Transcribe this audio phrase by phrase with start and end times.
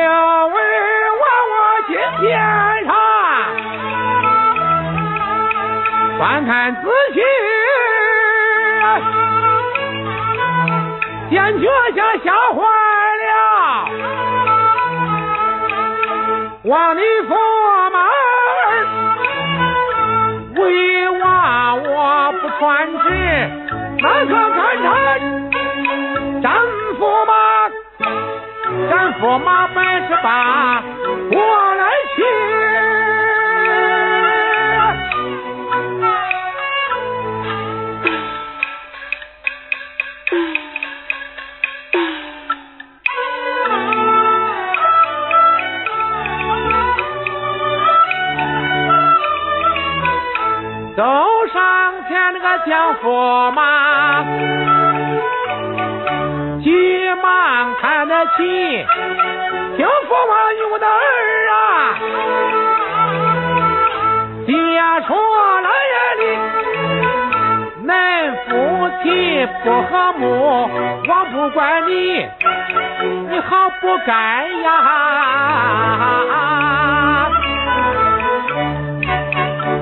[0.00, 0.56] 两位，
[1.20, 1.54] 我我
[1.86, 2.30] 今天
[2.86, 2.90] 上，
[6.18, 6.82] 翻看仔
[7.12, 7.20] 细
[8.82, 8.86] 啊，
[11.28, 12.58] 坚决吓吓坏
[13.26, 13.28] 了。
[16.64, 17.30] 望你佛
[17.90, 17.98] 门，
[20.54, 20.64] 为
[21.20, 22.99] 娃我不穿。
[28.88, 30.82] 战驸马百十八，
[31.32, 31.84] 我来
[32.16, 32.22] 去。
[50.96, 51.02] 走
[51.52, 51.58] 上
[52.08, 54.24] 前那个将驸马，
[57.60, 58.42] 忙看得起，
[59.76, 61.60] 听驸马与我的儿啊，
[64.48, 65.10] 家说
[65.60, 65.68] 来
[66.16, 66.22] 的，
[67.84, 67.90] 恁
[68.48, 68.50] 夫
[69.02, 69.04] 妻
[69.62, 70.24] 不和睦，
[71.06, 72.26] 我不怪你，
[73.28, 74.12] 你好不该
[74.64, 74.66] 呀。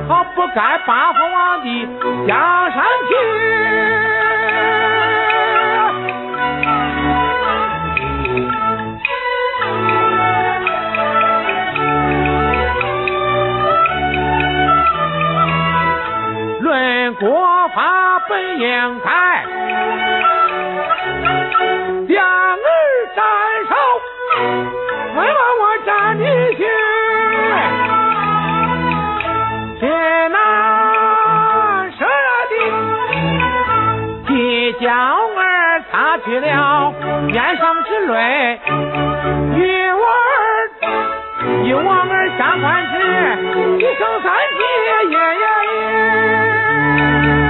[0.09, 1.67] 好不该八父王的
[2.27, 2.37] 江
[2.73, 3.15] 山去，
[17.21, 19.11] 国法本应该
[22.07, 22.57] 两儿
[23.17, 23.25] 斩
[23.69, 23.75] 首，
[25.17, 26.23] 为王我斩你
[26.57, 26.61] 去。
[34.81, 36.93] 娇儿擦去了
[37.27, 38.61] 面上之泪，
[39.57, 40.71] 与我儿
[41.65, 42.95] 与王儿下官职，
[43.79, 44.61] 一生三界，
[45.11, 46.58] 夜夜夜。
[46.99, 47.48] thank you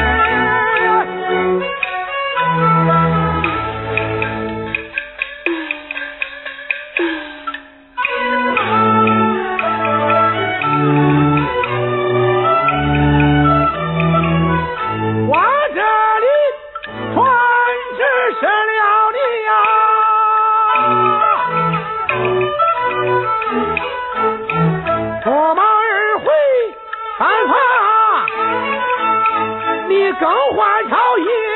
[30.14, 31.47] 更换朝衣